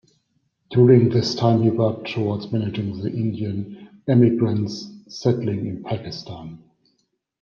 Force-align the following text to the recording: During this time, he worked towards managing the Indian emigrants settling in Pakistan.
During 0.71 1.09
this 1.09 1.35
time, 1.35 1.61
he 1.61 1.69
worked 1.69 2.07
towards 2.11 2.51
managing 2.51 2.99
the 3.03 3.11
Indian 3.13 3.87
emigrants 4.07 4.89
settling 5.07 5.67
in 5.67 5.83
Pakistan. 5.83 6.57